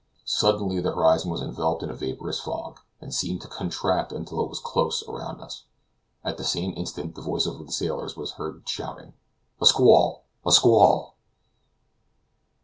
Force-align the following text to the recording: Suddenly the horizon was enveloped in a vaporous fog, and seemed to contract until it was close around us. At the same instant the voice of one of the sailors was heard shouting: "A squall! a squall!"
Suddenly 0.25 0.79
the 0.81 0.93
horizon 0.95 1.29
was 1.29 1.43
enveloped 1.43 1.83
in 1.83 1.91
a 1.91 1.93
vaporous 1.93 2.39
fog, 2.39 2.79
and 2.99 3.13
seemed 3.13 3.39
to 3.41 3.47
contract 3.47 4.11
until 4.11 4.41
it 4.41 4.49
was 4.49 4.59
close 4.59 5.03
around 5.07 5.39
us. 5.41 5.65
At 6.23 6.37
the 6.37 6.43
same 6.43 6.73
instant 6.75 7.13
the 7.13 7.21
voice 7.21 7.45
of 7.45 7.53
one 7.53 7.61
of 7.61 7.67
the 7.67 7.73
sailors 7.73 8.17
was 8.17 8.31
heard 8.31 8.67
shouting: 8.67 9.13
"A 9.61 9.65
squall! 9.67 10.23
a 10.43 10.51
squall!" 10.51 11.17